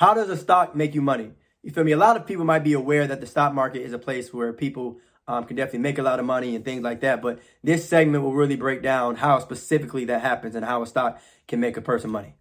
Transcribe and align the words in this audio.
How 0.00 0.14
does 0.14 0.30
a 0.30 0.36
stock 0.38 0.74
make 0.74 0.94
you 0.94 1.02
money? 1.02 1.32
You 1.62 1.72
feel 1.72 1.84
me? 1.84 1.92
A 1.92 1.96
lot 1.98 2.16
of 2.16 2.26
people 2.26 2.46
might 2.46 2.64
be 2.64 2.72
aware 2.72 3.06
that 3.06 3.20
the 3.20 3.26
stock 3.26 3.52
market 3.52 3.82
is 3.82 3.92
a 3.92 3.98
place 3.98 4.32
where 4.32 4.50
people 4.50 4.98
um, 5.28 5.44
can 5.44 5.56
definitely 5.56 5.80
make 5.80 5.98
a 5.98 6.02
lot 6.02 6.18
of 6.18 6.24
money 6.24 6.56
and 6.56 6.64
things 6.64 6.82
like 6.82 7.00
that. 7.02 7.20
But 7.20 7.38
this 7.62 7.86
segment 7.86 8.24
will 8.24 8.32
really 8.32 8.56
break 8.56 8.80
down 8.80 9.16
how 9.16 9.38
specifically 9.40 10.06
that 10.06 10.22
happens 10.22 10.54
and 10.54 10.64
how 10.64 10.80
a 10.80 10.86
stock 10.86 11.20
can 11.46 11.60
make 11.60 11.76
a 11.76 11.82
person 11.82 12.08
money. 12.08 12.34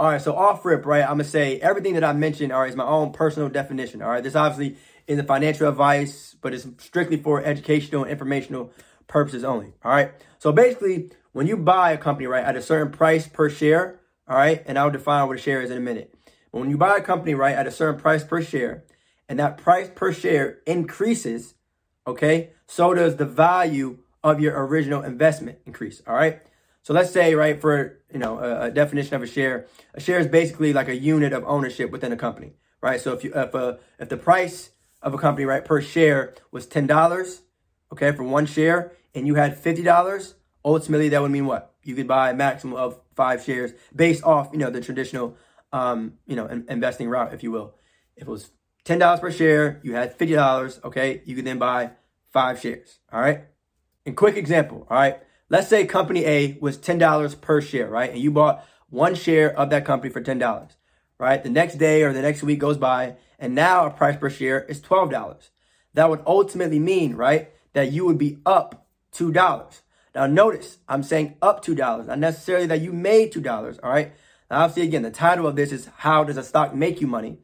All 0.00 0.08
right, 0.08 0.20
so 0.20 0.34
off 0.34 0.64
rip, 0.64 0.84
right? 0.84 1.02
I'm 1.02 1.10
gonna 1.10 1.22
say 1.22 1.60
everything 1.60 1.94
that 1.94 2.02
I 2.02 2.12
mentioned, 2.12 2.50
all 2.50 2.62
right, 2.62 2.70
is 2.70 2.74
my 2.74 2.84
own 2.84 3.12
personal 3.12 3.48
definition. 3.48 4.02
All 4.02 4.10
right, 4.10 4.24
this 4.24 4.34
obviously 4.34 4.76
isn't 5.06 5.28
financial 5.28 5.68
advice, 5.68 6.34
but 6.40 6.52
it's 6.52 6.66
strictly 6.78 7.18
for 7.18 7.40
educational 7.40 8.02
and 8.02 8.10
informational 8.10 8.72
purposes 9.06 9.44
only. 9.44 9.74
All 9.84 9.92
right, 9.92 10.10
so 10.40 10.50
basically, 10.50 11.12
when 11.30 11.46
you 11.46 11.56
buy 11.56 11.92
a 11.92 11.98
company, 11.98 12.26
right, 12.26 12.44
at 12.44 12.56
a 12.56 12.62
certain 12.62 12.90
price 12.90 13.28
per 13.28 13.48
share, 13.48 14.00
all 14.26 14.36
right, 14.36 14.60
and 14.66 14.76
I'll 14.76 14.90
define 14.90 15.28
what 15.28 15.38
a 15.38 15.40
share 15.40 15.62
is 15.62 15.70
in 15.70 15.76
a 15.76 15.80
minute. 15.80 16.12
When 16.60 16.70
you 16.70 16.78
buy 16.78 16.96
a 16.96 17.00
company, 17.00 17.34
right, 17.34 17.56
at 17.56 17.66
a 17.66 17.72
certain 17.72 18.00
price 18.00 18.22
per 18.22 18.40
share, 18.40 18.84
and 19.28 19.38
that 19.38 19.58
price 19.58 19.90
per 19.92 20.12
share 20.12 20.58
increases, 20.66 21.54
okay, 22.06 22.50
so 22.66 22.94
does 22.94 23.16
the 23.16 23.24
value 23.24 23.98
of 24.22 24.40
your 24.40 24.64
original 24.66 25.02
investment 25.02 25.58
increase. 25.66 26.00
All 26.06 26.14
right. 26.14 26.40
So 26.82 26.92
let's 26.92 27.10
say, 27.10 27.34
right, 27.34 27.60
for 27.60 27.98
you 28.12 28.18
know 28.18 28.38
a, 28.38 28.66
a, 28.66 28.70
definition 28.70 29.14
of 29.14 29.22
a 29.22 29.26
share, 29.26 29.66
a 29.94 30.00
share 30.00 30.18
is 30.18 30.26
basically 30.26 30.72
like 30.72 30.88
a 30.88 30.94
unit 30.94 31.32
of 31.32 31.42
ownership 31.44 31.90
within 31.90 32.12
a 32.12 32.16
company, 32.16 32.52
right? 32.80 33.00
So 33.00 33.12
if 33.12 33.24
you 33.24 33.32
if 33.34 33.54
a 33.54 33.78
if 33.98 34.08
the 34.08 34.16
price 34.16 34.70
of 35.02 35.12
a 35.12 35.18
company, 35.18 35.46
right, 35.46 35.64
per 35.64 35.80
share 35.80 36.34
was 36.52 36.66
ten 36.66 36.86
dollars, 36.86 37.42
okay, 37.92 38.12
for 38.12 38.22
one 38.22 38.46
share, 38.46 38.92
and 39.14 39.26
you 39.26 39.34
had 39.34 39.58
fifty 39.58 39.82
dollars, 39.82 40.34
ultimately 40.64 41.08
that 41.08 41.22
would 41.22 41.30
mean 41.30 41.46
what? 41.46 41.74
You 41.82 41.94
could 41.94 42.06
buy 42.06 42.30
a 42.30 42.34
maximum 42.34 42.76
of 42.76 43.00
five 43.14 43.42
shares 43.42 43.72
based 43.94 44.22
off, 44.24 44.50
you 44.52 44.58
know, 44.58 44.70
the 44.70 44.80
traditional, 44.80 45.36
um, 45.74 46.14
you 46.26 46.36
know, 46.36 46.46
in, 46.46 46.64
investing 46.68 47.08
route, 47.08 47.34
if 47.34 47.42
you 47.42 47.50
will. 47.50 47.74
If 48.16 48.22
it 48.22 48.30
was 48.30 48.50
ten 48.84 48.98
dollars 48.98 49.20
per 49.20 49.30
share, 49.30 49.80
you 49.82 49.94
had 49.94 50.14
fifty 50.14 50.34
dollars, 50.34 50.80
okay, 50.84 51.22
you 51.24 51.34
could 51.36 51.44
then 51.44 51.58
buy 51.58 51.90
five 52.32 52.60
shares. 52.60 52.98
All 53.12 53.20
right. 53.20 53.44
And 54.06 54.16
quick 54.16 54.36
example, 54.36 54.86
all 54.90 54.96
right 54.96 55.18
let's 55.54 55.68
say 55.68 55.86
company 55.86 56.24
A 56.24 56.58
was 56.60 56.78
$10 56.78 57.40
per 57.40 57.60
share, 57.60 57.88
right? 57.88 58.10
And 58.10 58.18
you 58.18 58.30
bought 58.30 58.66
one 58.90 59.14
share 59.14 59.56
of 59.56 59.70
that 59.70 59.84
company 59.84 60.12
for 60.12 60.20
$10, 60.20 60.68
right? 61.18 61.42
The 61.42 61.50
next 61.50 61.76
day 61.76 62.02
or 62.02 62.12
the 62.12 62.22
next 62.22 62.42
week 62.42 62.58
goes 62.58 62.76
by, 62.76 63.16
and 63.38 63.54
now 63.54 63.86
a 63.86 63.90
price 63.90 64.16
per 64.16 64.30
share 64.30 64.64
is 64.64 64.80
$12. 64.80 65.50
That 65.94 66.10
would 66.10 66.22
ultimately 66.26 66.78
mean, 66.78 67.14
right, 67.14 67.50
that 67.72 67.92
you 67.92 68.04
would 68.04 68.18
be 68.18 68.38
up 68.46 68.86
$2. 69.12 69.80
Now, 70.14 70.26
notice 70.26 70.78
I'm 70.88 71.02
saying 71.02 71.36
up 71.42 71.64
$2, 71.64 72.06
not 72.06 72.18
necessarily 72.18 72.66
that 72.66 72.80
you 72.80 72.92
made 72.92 73.32
$2, 73.32 73.78
all 73.82 73.90
right? 73.90 74.12
Now, 74.50 74.62
obviously, 74.62 74.82
again, 74.84 75.02
the 75.02 75.10
title 75.10 75.46
of 75.46 75.56
this 75.56 75.72
is 75.72 75.88
How 75.98 76.24
Does 76.24 76.36
a 76.36 76.42
Stock 76.42 76.74
Make 76.74 77.00
You 77.00 77.06
Money? 77.06 77.38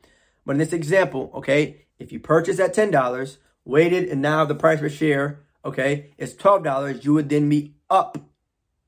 But 0.44 0.52
in 0.52 0.58
this 0.58 0.72
example, 0.72 1.30
okay, 1.34 1.86
if 1.98 2.12
you 2.12 2.20
purchase 2.20 2.60
at 2.60 2.74
$10, 2.74 3.36
waited, 3.64 4.08
and 4.08 4.20
now 4.20 4.44
the 4.44 4.54
price 4.54 4.80
per 4.80 4.88
share, 4.88 5.40
okay, 5.64 6.12
is 6.18 6.34
$12, 6.34 7.04
you 7.04 7.14
would 7.14 7.28
then 7.28 7.48
be 7.48 7.74
up 7.88 8.18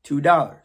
$2. 0.04 0.56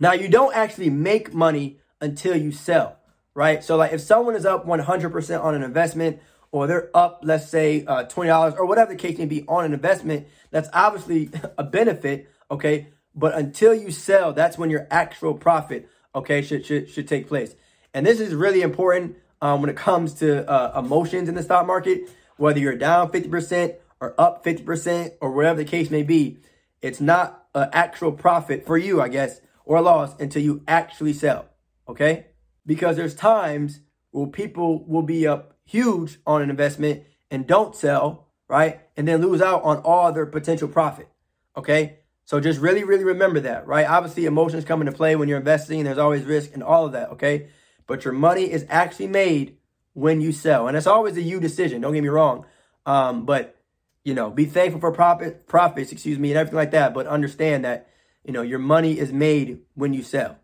Now, 0.00 0.12
you 0.12 0.28
don't 0.28 0.54
actually 0.54 0.90
make 0.90 1.34
money 1.34 1.80
until 2.00 2.36
you 2.36 2.52
sell, 2.52 2.98
right? 3.34 3.62
So, 3.64 3.76
like 3.76 3.92
if 3.92 4.00
someone 4.00 4.36
is 4.36 4.46
up 4.46 4.66
100% 4.66 5.44
on 5.44 5.54
an 5.54 5.62
investment, 5.62 6.20
or 6.50 6.66
they're 6.66 6.90
up, 6.94 7.20
let's 7.24 7.48
say, 7.48 7.84
uh, 7.84 8.04
$20, 8.04 8.56
or 8.56 8.66
whatever 8.66 8.92
the 8.92 8.98
case 8.98 9.18
may 9.18 9.26
be 9.26 9.44
on 9.48 9.64
an 9.64 9.74
investment, 9.74 10.26
that's 10.50 10.68
obviously 10.72 11.30
a 11.58 11.64
benefit, 11.64 12.30
okay? 12.50 12.88
But 13.14 13.34
until 13.34 13.74
you 13.74 13.90
sell, 13.90 14.32
that's 14.32 14.56
when 14.56 14.70
your 14.70 14.86
actual 14.90 15.34
profit, 15.34 15.88
okay, 16.14 16.42
should, 16.42 16.64
should, 16.64 16.90
should 16.90 17.08
take 17.08 17.28
place. 17.28 17.54
And 17.94 18.06
this 18.06 18.20
is 18.20 18.34
really 18.34 18.62
important 18.62 19.16
um, 19.40 19.60
when 19.60 19.70
it 19.70 19.76
comes 19.76 20.14
to 20.14 20.48
uh, 20.48 20.78
emotions 20.78 21.28
in 21.28 21.34
the 21.34 21.42
stock 21.42 21.66
market, 21.66 22.10
whether 22.36 22.58
you're 22.58 22.76
down 22.76 23.10
50% 23.10 23.76
or 24.00 24.14
up 24.18 24.44
50% 24.44 25.12
or 25.20 25.32
whatever 25.32 25.58
the 25.58 25.64
case 25.64 25.90
may 25.90 26.02
be. 26.02 26.38
It's 26.82 27.00
not 27.00 27.46
an 27.54 27.68
actual 27.72 28.12
profit 28.12 28.66
for 28.66 28.78
you, 28.78 29.00
I 29.00 29.08
guess, 29.08 29.40
or 29.64 29.78
a 29.78 29.82
loss 29.82 30.18
until 30.20 30.42
you 30.42 30.62
actually 30.68 31.12
sell. 31.12 31.46
Okay? 31.88 32.26
Because 32.64 32.96
there's 32.96 33.14
times 33.14 33.80
where 34.10 34.26
people 34.26 34.84
will 34.84 35.02
be 35.02 35.26
up 35.26 35.56
huge 35.64 36.18
on 36.26 36.42
an 36.42 36.50
investment 36.50 37.04
and 37.30 37.46
don't 37.46 37.74
sell, 37.74 38.28
right? 38.48 38.80
And 38.96 39.06
then 39.06 39.20
lose 39.20 39.42
out 39.42 39.62
on 39.64 39.78
all 39.78 40.12
their 40.12 40.26
potential 40.26 40.68
profit. 40.68 41.08
Okay? 41.56 41.98
So 42.28 42.40
just 42.40 42.60
really, 42.60 42.84
really 42.84 43.04
remember 43.04 43.40
that, 43.40 43.66
right? 43.66 43.88
Obviously, 43.88 44.26
emotions 44.26 44.66
come 44.66 44.82
into 44.82 44.92
play 44.92 45.16
when 45.16 45.30
you're 45.30 45.38
investing. 45.38 45.84
There's 45.84 45.96
always 45.96 46.24
risk 46.24 46.50
and 46.52 46.62
all 46.62 46.84
of 46.84 46.92
that, 46.92 47.08
okay? 47.12 47.48
But 47.86 48.04
your 48.04 48.12
money 48.12 48.52
is 48.52 48.66
actually 48.68 49.06
made 49.06 49.56
when 49.94 50.20
you 50.20 50.32
sell. 50.32 50.68
And 50.68 50.76
it's 50.76 50.86
always 50.86 51.16
a 51.16 51.22
you 51.22 51.40
decision. 51.40 51.80
Don't 51.80 51.94
get 51.94 52.02
me 52.02 52.10
wrong. 52.10 52.44
Um, 52.84 53.24
but 53.24 53.56
you 54.04 54.12
know, 54.12 54.28
be 54.28 54.44
thankful 54.44 54.78
for 54.78 54.92
profit, 54.92 55.46
profits, 55.46 55.90
excuse 55.90 56.18
me, 56.18 56.28
and 56.28 56.38
everything 56.38 56.58
like 56.58 56.72
that. 56.72 56.92
But 56.92 57.06
understand 57.06 57.64
that, 57.64 57.88
you 58.26 58.34
know, 58.34 58.42
your 58.42 58.58
money 58.58 58.98
is 58.98 59.10
made 59.10 59.60
when 59.72 59.94
you 59.94 60.02
sell. 60.02 60.36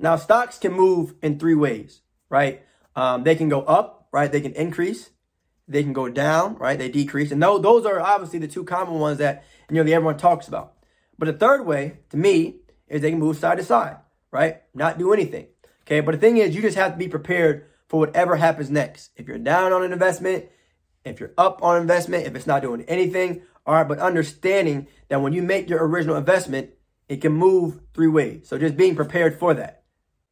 Now, 0.00 0.16
stocks 0.16 0.58
can 0.58 0.72
move 0.72 1.14
in 1.22 1.38
three 1.38 1.54
ways, 1.54 2.00
right? 2.28 2.64
Um, 2.96 3.22
they 3.22 3.36
can 3.36 3.48
go 3.48 3.62
up, 3.62 4.08
right? 4.10 4.32
They 4.32 4.40
can 4.40 4.54
increase. 4.54 5.10
They 5.68 5.84
can 5.84 5.92
go 5.92 6.08
down, 6.08 6.56
right? 6.56 6.76
They 6.76 6.88
decrease. 6.88 7.30
And 7.30 7.40
those, 7.40 7.62
those 7.62 7.86
are 7.86 8.00
obviously 8.00 8.40
the 8.40 8.48
two 8.48 8.64
common 8.64 8.98
ones 8.98 9.18
that 9.18 9.44
nearly 9.70 9.94
everyone 9.94 10.18
talks 10.18 10.48
about. 10.48 10.74
But 11.20 11.26
the 11.26 11.34
third 11.34 11.66
way, 11.66 11.98
to 12.08 12.16
me, 12.16 12.56
is 12.88 13.02
they 13.02 13.10
can 13.10 13.18
move 13.18 13.36
side 13.36 13.58
to 13.58 13.64
side, 13.64 13.98
right? 14.32 14.62
Not 14.74 14.98
do 14.98 15.12
anything. 15.12 15.48
Okay. 15.82 16.00
But 16.00 16.12
the 16.12 16.18
thing 16.18 16.38
is, 16.38 16.56
you 16.56 16.62
just 16.62 16.78
have 16.78 16.92
to 16.92 16.98
be 16.98 17.08
prepared 17.08 17.66
for 17.88 18.00
whatever 18.00 18.36
happens 18.36 18.70
next. 18.70 19.10
If 19.16 19.28
you're 19.28 19.36
down 19.36 19.74
on 19.74 19.82
an 19.82 19.92
investment, 19.92 20.46
if 21.04 21.20
you're 21.20 21.34
up 21.36 21.62
on 21.62 21.78
investment, 21.78 22.26
if 22.26 22.34
it's 22.34 22.46
not 22.46 22.62
doing 22.62 22.82
anything, 22.88 23.42
all 23.66 23.74
right, 23.74 23.86
but 23.86 23.98
understanding 23.98 24.86
that 25.08 25.20
when 25.20 25.34
you 25.34 25.42
make 25.42 25.68
your 25.68 25.86
original 25.86 26.16
investment, 26.16 26.70
it 27.06 27.20
can 27.20 27.32
move 27.32 27.80
three 27.92 28.08
ways. 28.08 28.48
So 28.48 28.56
just 28.56 28.78
being 28.78 28.96
prepared 28.96 29.38
for 29.38 29.52
that. 29.52 29.82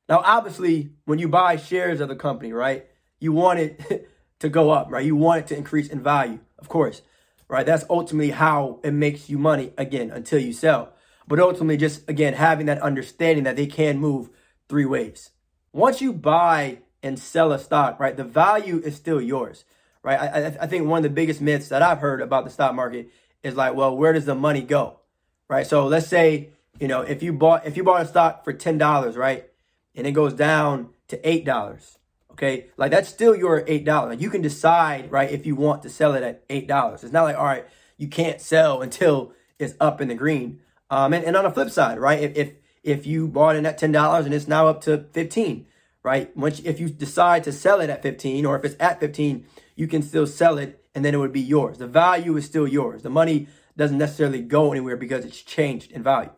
Now, 0.09 0.23
obviously, 0.25 0.93
when 1.05 1.19
you 1.19 1.29
buy 1.29 1.57
shares 1.57 2.01
of 2.01 2.09
the 2.09 2.17
company, 2.17 2.55
right, 2.55 2.87
you 3.21 3.33
want 3.33 3.59
it 3.59 4.09
to 4.39 4.49
go 4.49 4.71
up, 4.71 4.91
right? 4.91 5.05
You 5.05 5.17
want 5.17 5.41
it 5.41 5.47
to 5.49 5.57
increase 5.57 5.89
in 5.89 6.03
value, 6.03 6.39
of 6.59 6.71
course, 6.71 7.03
right? 7.49 7.67
That's 7.67 7.85
ultimately 7.89 8.31
how 8.31 8.81
it 8.83 8.93
makes 8.93 9.29
you 9.29 9.39
money 9.39 9.73
again 9.77 10.11
until 10.11 10.39
you 10.39 10.53
sell. 10.53 10.93
But 11.27 11.41
ultimately, 11.41 11.77
just 11.77 12.09
again, 12.09 12.35
having 12.35 12.67
that 12.67 12.81
understanding 12.81 13.45
that 13.45 13.57
they 13.57 13.67
can 13.67 13.99
move 13.99 14.31
three 14.69 14.87
ways. 14.87 15.31
Once 15.73 16.01
you 16.01 16.13
buy 16.13 16.79
and 17.03 17.19
sell 17.19 17.53
a 17.53 17.59
stock, 17.59 18.01
right, 18.01 18.17
the 18.17 18.25
value 18.25 18.81
is 18.85 18.97
still 18.97 19.21
yours 19.21 19.65
right? 20.03 20.19
I, 20.19 20.47
I 20.63 20.67
think 20.67 20.87
one 20.87 20.99
of 20.99 21.03
the 21.03 21.11
biggest 21.11 21.41
myths 21.41 21.69
that 21.69 21.83
I've 21.83 21.99
heard 21.99 22.21
about 22.21 22.45
the 22.45 22.51
stock 22.51 22.75
market 22.75 23.11
is 23.43 23.55
like, 23.55 23.75
well, 23.75 23.97
where 23.97 24.13
does 24.13 24.25
the 24.25 24.35
money 24.35 24.63
go, 24.63 25.01
right? 25.49 25.67
So 25.67 25.87
let's 25.87 26.07
say 26.07 26.51
you 26.81 26.89
know 26.89 27.03
if 27.03 27.23
you 27.23 27.33
bought 27.33 27.67
if 27.67 27.77
you 27.77 27.85
bought 27.85 28.03
a 28.03 28.07
stock 28.07 28.45
for 28.45 28.53
ten 28.53 28.79
dollars, 28.79 29.17
right, 29.17 29.49
and 29.95 30.07
it 30.07 30.13
goes 30.13 30.33
down 30.33 30.91
to 31.09 31.29
eight 31.29 31.45
dollars, 31.45 31.99
okay, 32.39 32.67
like 32.77 32.91
that's 32.91 33.09
still 33.09 33.35
your 33.37 33.65
eight 33.67 33.85
dollars. 33.85 34.11
Like 34.11 34.21
you 34.21 34.31
can 34.31 34.43
decide, 34.43 35.11
right, 35.11 35.31
if 35.31 35.45
you 35.45 35.57
want 35.57 35.83
to 35.83 35.91
sell 35.91 36.15
it 36.15 36.23
at 36.23 36.45
eight 36.49 36.69
dollars. 36.69 37.03
It's 37.03 37.13
not 37.13 37.25
like 37.25 37.37
all 37.37 37.45
right, 37.45 37.67
you 37.97 38.09
can't 38.09 38.41
sell 38.41 38.81
until 38.87 39.33
it's 39.59 39.75
up 39.81 40.01
in 40.01 40.09
the 40.09 40.15
green. 40.15 40.61
Um, 40.91 41.13
and, 41.13 41.25
and 41.25 41.37
on 41.37 41.45
the 41.45 41.51
flip 41.51 41.71
side, 41.71 41.99
right, 41.99 42.21
if 42.21 42.37
if 42.37 42.53
if 42.83 43.07
you 43.07 43.29
bought 43.29 43.57
it 43.57 43.67
at 43.67 43.79
ten 43.79 43.93
dollars 43.93 44.25
and 44.25 44.35
it's 44.35 44.49
now 44.49 44.69
up 44.69 44.81
to 44.83 45.05
fifteen, 45.13 45.67
right? 46.03 46.35
Once 46.37 46.61
if 46.61 46.81
you 46.81 46.89
decide 46.89 47.45
to 47.45 47.53
sell 47.53 47.81
it 47.81 47.91
at 47.91 48.03
fifteen, 48.03 48.47
or 48.47 48.57
if 48.57 48.65
it's 48.65 48.77
at 48.81 49.01
fifteen 49.01 49.45
you 49.79 49.87
can 49.87 50.03
still 50.03 50.27
sell 50.27 50.59
it 50.59 50.85
and 50.93 51.05
then 51.05 51.15
it 51.15 51.19
would 51.19 51.33
be 51.33 51.41
yours. 51.41 51.79
The 51.79 51.87
value 51.87 52.37
is 52.37 52.45
still 52.45 52.67
yours. 52.67 53.03
The 53.03 53.11
money 53.11 53.47
doesn't 53.77 53.97
necessarily 53.97 54.43
go 54.43 54.73
anywhere 54.73 54.97
because 54.97 55.25
it's 55.25 55.41
changed 55.41 55.93
in 55.93 56.03
value. 56.03 56.33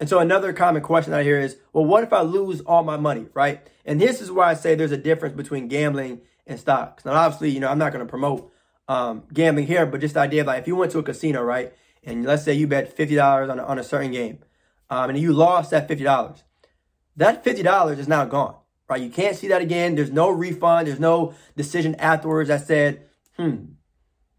And 0.00 0.08
so 0.08 0.18
another 0.18 0.52
common 0.52 0.82
question 0.82 1.12
I 1.12 1.22
hear 1.22 1.38
is, 1.38 1.56
well, 1.72 1.84
what 1.84 2.02
if 2.02 2.12
I 2.12 2.22
lose 2.22 2.60
all 2.62 2.82
my 2.82 2.96
money, 2.96 3.26
right? 3.32 3.66
And 3.84 4.00
this 4.00 4.20
is 4.20 4.30
why 4.30 4.50
I 4.50 4.54
say 4.54 4.74
there's 4.74 4.92
a 4.92 4.96
difference 4.96 5.36
between 5.36 5.68
gambling 5.68 6.20
and 6.46 6.58
stocks. 6.58 7.04
Now, 7.04 7.12
obviously, 7.12 7.50
you 7.50 7.60
know, 7.60 7.68
I'm 7.68 7.78
not 7.78 7.92
going 7.92 8.04
to 8.04 8.10
promote 8.10 8.52
um, 8.88 9.24
gambling 9.32 9.66
here, 9.66 9.86
but 9.86 10.00
just 10.00 10.14
the 10.14 10.20
idea 10.20 10.42
of 10.42 10.48
like 10.48 10.60
if 10.60 10.66
you 10.66 10.76
went 10.76 10.92
to 10.92 10.98
a 10.98 11.02
casino, 11.02 11.42
right, 11.42 11.72
and 12.02 12.24
let's 12.24 12.44
say 12.44 12.52
you 12.52 12.66
bet 12.66 12.94
fifty 12.94 13.14
dollars 13.14 13.48
on 13.48 13.58
a, 13.58 13.64
on 13.64 13.78
a 13.78 13.84
certain 13.84 14.10
game, 14.10 14.40
um, 14.90 15.08
and 15.08 15.18
you 15.18 15.32
lost 15.32 15.70
that 15.70 15.88
fifty 15.88 16.04
dollars, 16.04 16.44
that 17.16 17.42
fifty 17.42 17.62
dollars 17.62 17.98
is 17.98 18.08
now 18.08 18.26
gone 18.26 18.56
right? 18.88 19.02
You 19.02 19.10
can't 19.10 19.36
see 19.36 19.48
that 19.48 19.62
again. 19.62 19.94
There's 19.94 20.10
no 20.10 20.28
refund. 20.30 20.88
There's 20.88 21.00
no 21.00 21.34
decision 21.56 21.94
afterwards 21.96 22.48
that 22.48 22.66
said, 22.66 23.02
hmm, 23.36 23.56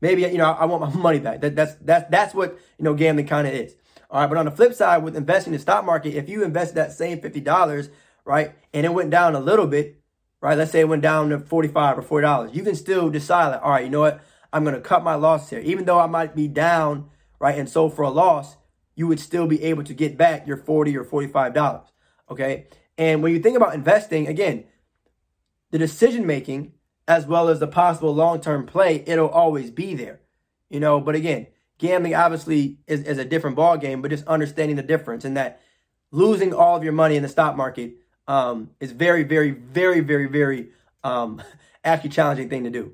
maybe 0.02 0.24
you 0.24 0.38
know 0.38 0.52
I 0.52 0.66
want 0.66 0.82
my 0.82 1.02
money 1.02 1.20
back. 1.20 1.42
That, 1.42 1.56
that's 1.56 1.76
that's 1.82 2.10
that's 2.10 2.34
what 2.34 2.58
you 2.78 2.86
know 2.86 2.94
gambling 2.94 3.28
kind 3.28 3.48
of 3.48 3.54
is. 3.54 3.76
All 4.16 4.22
right, 4.22 4.30
but 4.30 4.38
on 4.38 4.46
the 4.46 4.52
flip 4.52 4.74
side, 4.74 5.04
with 5.04 5.18
investing 5.18 5.52
in 5.52 5.58
the 5.58 5.62
stock 5.62 5.84
market, 5.84 6.16
if 6.16 6.30
you 6.30 6.46
invest 6.46 6.76
that 6.76 6.94
same 6.94 7.20
fifty 7.20 7.42
dollars, 7.42 7.90
right, 8.24 8.54
and 8.74 8.86
it 8.86 8.94
went 8.94 9.10
down 9.10 9.36
a 9.36 9.42
little 9.42 9.68
bit, 9.68 10.00
right? 10.40 10.58
Let's 10.58 10.72
say 10.72 10.80
it 10.80 10.88
went 10.88 11.02
down 11.02 11.32
to 11.32 11.40
forty-five 11.40 11.98
or 11.98 12.02
forty 12.02 12.24
dollars, 12.24 12.56
you 12.56 12.64
can 12.64 12.76
still 12.76 13.10
decide, 13.10 13.50
like, 13.50 13.62
all 13.62 13.72
right, 13.72 13.84
you 13.84 13.90
know 13.90 14.00
what? 14.00 14.22
I'm 14.54 14.64
going 14.64 14.74
to 14.74 14.80
cut 14.80 15.04
my 15.04 15.16
loss 15.16 15.50
here, 15.50 15.60
even 15.60 15.84
though 15.84 16.00
I 16.00 16.06
might 16.06 16.34
be 16.34 16.48
down, 16.48 17.10
right, 17.40 17.60
and 17.60 17.68
sold 17.68 17.94
for 17.94 18.04
a 18.04 18.10
loss. 18.10 18.56
You 18.96 19.06
would 19.08 19.20
still 19.20 19.48
be 19.48 19.62
able 19.64 19.84
to 19.84 19.94
get 19.94 20.18
back 20.18 20.48
your 20.48 20.56
forty 20.56 20.96
or 20.96 21.04
forty-five 21.04 21.54
dollars. 21.54 21.90
Okay, 22.32 22.68
and 22.98 23.22
when 23.22 23.34
you 23.34 23.40
think 23.40 23.58
about 23.58 23.76
investing, 23.76 24.28
again, 24.28 24.64
the 25.72 25.78
decision 25.78 26.26
making 26.26 26.72
as 27.06 27.26
well 27.26 27.50
as 27.50 27.60
the 27.60 27.68
possible 27.68 28.16
long 28.16 28.40
term 28.40 28.66
play, 28.66 29.04
it'll 29.08 29.28
always 29.28 29.72
be 29.72 29.94
there. 29.94 30.22
You 30.70 30.80
know, 30.80 31.02
but 31.02 31.16
again, 31.16 31.48
gambling 31.78 32.16
obviously 32.16 32.78
is, 32.88 33.04
is 33.04 33.18
a 33.18 33.26
different 33.26 33.56
ball 33.56 33.78
game, 33.78 34.02
but 34.02 34.12
just 34.12 34.26
understanding 34.28 34.76
the 34.76 34.84
difference 34.84 35.26
and 35.26 35.36
that 35.38 35.62
losing 36.12 36.54
all 36.54 36.76
of 36.78 36.84
your 36.84 36.94
money 36.94 37.16
in 37.16 37.24
the 37.24 37.30
stock 37.30 37.56
market 37.56 37.94
um, 38.28 38.70
is 38.80 38.92
very, 38.92 39.24
very, 39.24 39.52
very, 39.52 40.00
very, 40.00 40.28
very 40.28 40.70
um, 41.04 41.42
actually 41.84 42.10
challenging 42.10 42.50
thing 42.50 42.64
to 42.64 42.70
do. 42.70 42.94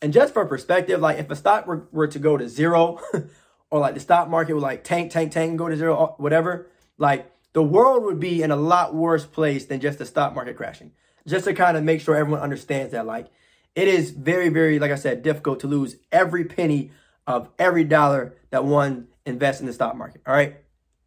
And 0.00 0.12
just 0.12 0.32
for 0.32 0.44
perspective, 0.46 1.00
like 1.00 1.18
if 1.18 1.30
a 1.30 1.36
stock 1.36 1.66
were, 1.66 1.88
were 1.90 2.06
to 2.08 2.18
go 2.18 2.36
to 2.36 2.48
zero, 2.48 3.00
or 3.70 3.80
like 3.80 3.94
the 3.94 4.00
stock 4.00 4.28
market 4.28 4.54
would 4.54 4.62
like 4.62 4.84
tank, 4.84 5.10
tank, 5.10 5.32
tank, 5.32 5.56
go 5.56 5.68
to 5.68 5.76
zero, 5.76 6.14
whatever, 6.18 6.68
like 6.98 7.32
the 7.54 7.62
world 7.62 8.04
would 8.04 8.20
be 8.20 8.42
in 8.42 8.50
a 8.50 8.56
lot 8.56 8.94
worse 8.94 9.24
place 9.24 9.64
than 9.66 9.80
just 9.80 9.98
the 9.98 10.06
stock 10.06 10.34
market 10.34 10.56
crashing. 10.56 10.92
Just 11.26 11.46
to 11.46 11.54
kind 11.54 11.76
of 11.76 11.82
make 11.82 12.00
sure 12.00 12.14
everyone 12.14 12.40
understands 12.40 12.92
that, 12.92 13.06
like 13.06 13.28
it 13.74 13.88
is 13.88 14.10
very, 14.10 14.48
very, 14.48 14.78
like 14.78 14.90
I 14.90 14.96
said, 14.96 15.22
difficult 15.22 15.60
to 15.60 15.66
lose 15.66 15.96
every 16.12 16.44
penny 16.44 16.90
of 17.26 17.48
every 17.58 17.84
dollar 17.84 18.34
that 18.50 18.64
one 18.64 19.08
invests 19.26 19.60
in 19.60 19.66
the 19.66 19.72
stock 19.72 19.96
market. 19.96 20.20
All 20.26 20.34
right. 20.34 20.56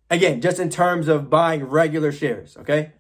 Again, 0.10 0.42
just 0.42 0.60
in 0.60 0.70
terms 0.70 1.08
of 1.08 1.30
buying 1.30 1.64
regular 1.64 2.12
shares. 2.12 2.58
Okay. 2.58 2.94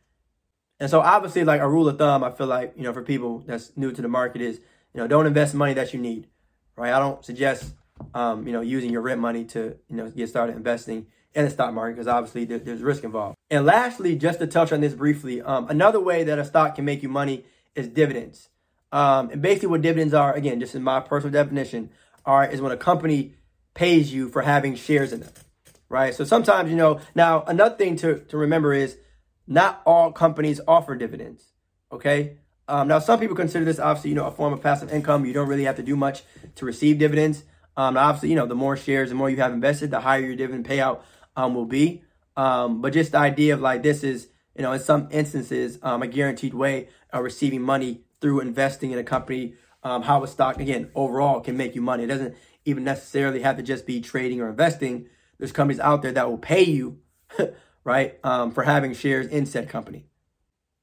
And 0.79 0.89
so 0.89 0.99
obviously, 0.99 1.43
like 1.43 1.61
a 1.61 1.67
rule 1.67 1.87
of 1.87 1.97
thumb, 1.97 2.23
I 2.23 2.31
feel 2.31 2.47
like, 2.47 2.73
you 2.75 2.83
know, 2.83 2.93
for 2.93 3.01
people 3.01 3.39
that's 3.39 3.71
new 3.75 3.91
to 3.91 4.01
the 4.01 4.07
market 4.07 4.41
is, 4.41 4.57
you 4.93 5.01
know, 5.01 5.07
don't 5.07 5.25
invest 5.25 5.55
money 5.55 5.73
that 5.73 5.93
you 5.93 5.99
need. 5.99 6.27
Right. 6.75 6.93
I 6.93 6.99
don't 6.99 7.25
suggest, 7.25 7.73
um, 8.13 8.45
you 8.45 8.53
know, 8.53 8.61
using 8.61 8.91
your 8.91 9.01
rent 9.01 9.19
money 9.19 9.45
to, 9.45 9.77
you 9.89 9.95
know, 9.95 10.09
get 10.09 10.29
started 10.29 10.55
investing 10.55 11.07
in 11.33 11.45
the 11.45 11.51
stock 11.51 11.73
market 11.73 11.95
because 11.95 12.07
obviously 12.07 12.45
there, 12.45 12.59
there's 12.59 12.81
risk 12.81 13.03
involved. 13.03 13.35
And 13.49 13.65
lastly, 13.65 14.15
just 14.15 14.39
to 14.39 14.47
touch 14.47 14.71
on 14.71 14.81
this 14.81 14.93
briefly, 14.93 15.41
um, 15.41 15.69
another 15.69 15.99
way 15.99 16.23
that 16.23 16.37
a 16.37 16.45
stock 16.45 16.75
can 16.75 16.85
make 16.85 17.01
you 17.01 17.09
money 17.09 17.45
is 17.75 17.87
dividends. 17.87 18.49
Um, 18.91 19.29
and 19.29 19.41
basically, 19.41 19.69
what 19.69 19.81
dividends 19.81 20.13
are, 20.13 20.33
again, 20.33 20.59
just 20.59 20.75
in 20.75 20.83
my 20.83 20.99
personal 20.99 21.31
definition, 21.31 21.89
are 22.27 22.45
is 22.45 22.61
when 22.61 22.71
a 22.71 22.77
company 22.77 23.33
pays 23.73 24.13
you 24.13 24.29
for 24.29 24.41
having 24.41 24.75
shares 24.75 25.13
in 25.13 25.21
them, 25.21 25.33
right? 25.89 26.13
So 26.13 26.23
sometimes, 26.23 26.69
you 26.69 26.75
know, 26.75 26.99
now 27.15 27.43
another 27.43 27.75
thing 27.75 27.95
to, 27.97 28.19
to 28.19 28.37
remember 28.37 28.73
is 28.73 28.97
not 29.47 29.81
all 29.85 30.11
companies 30.11 30.59
offer 30.67 30.95
dividends, 30.95 31.43
okay? 31.91 32.37
Um, 32.67 32.89
now, 32.89 32.99
some 32.99 33.19
people 33.19 33.35
consider 33.35 33.63
this 33.63 33.79
obviously, 33.79 34.09
you 34.09 34.15
know, 34.15 34.25
a 34.25 34.31
form 34.31 34.51
of 34.51 34.61
passive 34.61 34.91
income. 34.91 35.25
You 35.25 35.33
don't 35.33 35.47
really 35.47 35.63
have 35.63 35.77
to 35.77 35.83
do 35.83 35.95
much 35.95 36.23
to 36.55 36.65
receive 36.65 36.99
dividends. 36.99 37.43
Um, 37.77 37.95
obviously, 37.95 38.29
you 38.29 38.35
know, 38.35 38.45
the 38.45 38.55
more 38.55 38.75
shares, 38.75 39.09
the 39.09 39.15
more 39.15 39.29
you 39.29 39.37
have 39.37 39.53
invested, 39.53 39.91
the 39.91 40.01
higher 40.01 40.19
your 40.19 40.35
dividend 40.35 40.67
payout 40.67 41.01
um, 41.35 41.55
will 41.55 41.65
be. 41.65 42.03
Um, 42.35 42.81
but 42.81 42.93
just 42.93 43.13
the 43.13 43.19
idea 43.19 43.53
of 43.53 43.61
like 43.61 43.83
this 43.83 44.03
is, 44.03 44.27
you 44.55 44.63
know, 44.63 44.73
in 44.73 44.79
some 44.79 45.07
instances, 45.11 45.79
um, 45.81 46.01
a 46.01 46.07
guaranteed 46.07 46.53
way 46.53 46.89
of 47.13 47.23
receiving 47.23 47.61
money 47.61 48.01
through 48.19 48.41
investing 48.41 48.91
in 48.91 48.99
a 48.99 49.03
company, 49.03 49.53
um, 49.87 50.01
how 50.01 50.21
a 50.21 50.27
stock, 50.27 50.59
again, 50.59 50.91
overall 50.95 51.39
can 51.39 51.55
make 51.55 51.73
you 51.73 51.81
money. 51.81 52.03
It 52.03 52.07
doesn't 52.07 52.35
even 52.65 52.83
necessarily 52.83 53.41
have 53.41 53.55
to 53.55 53.63
just 53.63 53.85
be 53.85 54.01
trading 54.01 54.41
or 54.41 54.49
investing. 54.49 55.07
There's 55.37 55.53
companies 55.53 55.79
out 55.79 56.01
there 56.01 56.11
that 56.11 56.29
will 56.29 56.37
pay 56.37 56.63
you, 56.63 56.99
right, 57.85 58.19
um, 58.21 58.51
for 58.51 58.63
having 58.63 58.93
shares 58.93 59.27
in 59.27 59.45
said 59.45 59.69
company. 59.69 60.05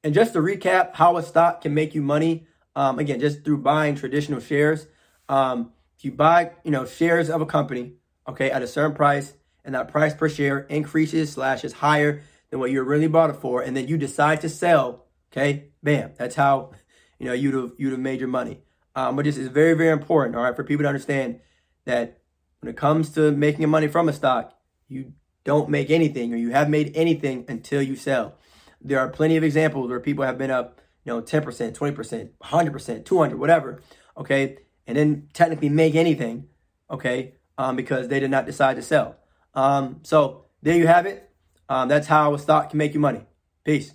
And 0.03 0.15
just 0.15 0.33
to 0.33 0.39
recap 0.39 0.95
how 0.95 1.17
a 1.17 1.23
stock 1.23 1.61
can 1.61 1.75
make 1.75 1.93
you 1.93 2.01
money, 2.01 2.47
um, 2.75 2.97
again, 2.97 3.19
just 3.19 3.45
through 3.45 3.59
buying 3.59 3.93
traditional 3.93 4.39
shares. 4.39 4.87
Um, 5.29 5.71
if 5.97 6.03
you 6.03 6.11
buy, 6.11 6.53
you 6.63 6.71
know, 6.71 6.85
shares 6.85 7.29
of 7.29 7.41
a 7.41 7.45
company, 7.45 7.93
okay, 8.27 8.49
at 8.49 8.63
a 8.63 8.67
certain 8.67 8.95
price, 8.95 9.33
and 9.63 9.75
that 9.75 9.89
price 9.89 10.15
per 10.15 10.29
share 10.29 10.59
increases 10.61 11.31
slash 11.31 11.63
is 11.63 11.73
higher 11.73 12.23
than 12.49 12.59
what 12.59 12.71
you 12.71 12.81
really 12.81 13.07
bought 13.07 13.29
it 13.29 13.35
for, 13.35 13.61
and 13.61 13.77
then 13.77 13.87
you 13.87 13.99
decide 13.99 14.41
to 14.41 14.49
sell, 14.49 15.05
okay, 15.31 15.65
bam, 15.83 16.13
that's 16.17 16.35
how 16.35 16.71
you 17.19 17.27
know, 17.27 17.33
you'd 17.33 17.53
have 17.53 17.73
you'd 17.77 17.91
have 17.91 17.99
made 17.99 18.19
your 18.19 18.29
money. 18.29 18.61
Um, 18.95 19.15
but 19.15 19.25
this 19.25 19.37
is 19.37 19.47
very 19.49 19.73
very 19.73 19.89
important, 19.89 20.35
all 20.35 20.43
right, 20.43 20.55
for 20.55 20.63
people 20.63 20.83
to 20.83 20.89
understand 20.89 21.39
that 21.85 22.19
when 22.59 22.69
it 22.69 22.77
comes 22.77 23.09
to 23.11 23.31
making 23.31 23.69
money 23.69 23.87
from 23.87 24.09
a 24.09 24.13
stock, 24.13 24.57
you 24.87 25.13
don't 25.43 25.69
make 25.69 25.89
anything 25.89 26.33
or 26.33 26.37
you 26.37 26.49
have 26.51 26.69
made 26.69 26.91
anything 26.95 27.45
until 27.47 27.81
you 27.81 27.95
sell. 27.95 28.35
There 28.81 28.99
are 28.99 29.09
plenty 29.09 29.37
of 29.37 29.43
examples 29.43 29.89
where 29.89 29.99
people 29.99 30.25
have 30.25 30.37
been 30.37 30.51
up, 30.51 30.81
you 31.03 31.13
know, 31.13 31.21
10%, 31.21 31.43
20%, 31.43 32.29
100%, 32.43 33.05
200, 33.05 33.39
whatever, 33.39 33.81
okay, 34.17 34.57
and 34.87 34.97
then 34.97 35.29
technically 35.33 35.69
make 35.69 35.95
anything, 35.95 36.47
okay, 36.89 37.35
um, 37.57 37.75
because 37.75 38.07
they 38.07 38.19
did 38.19 38.31
not 38.31 38.45
decide 38.45 38.75
to 38.75 38.81
sell. 38.81 39.17
Um, 39.53 40.01
so 40.03 40.45
there 40.61 40.75
you 40.75 40.87
have 40.87 41.05
it. 41.05 41.29
Um, 41.69 41.87
that's 41.87 42.07
how 42.07 42.33
a 42.33 42.39
stock 42.39 42.71
can 42.71 42.77
make 42.77 42.93
you 42.93 42.99
money. 42.99 43.25
Peace. 43.63 43.93